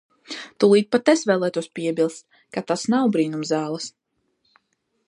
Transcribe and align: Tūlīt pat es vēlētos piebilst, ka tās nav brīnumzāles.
Tūlīt 0.63 0.87
pat 0.95 1.11
es 1.13 1.25
vēlētos 1.31 1.69
piebilst, 1.81 2.27
ka 2.57 2.65
tās 2.73 2.87
nav 2.95 3.13
brīnumzāles. 3.19 3.93